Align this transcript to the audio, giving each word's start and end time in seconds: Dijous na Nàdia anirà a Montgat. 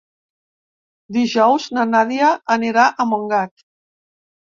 Dijous 1.19 1.69
na 1.79 1.87
Nàdia 1.91 2.33
anirà 2.59 2.91
a 3.07 3.11
Montgat. 3.15 3.67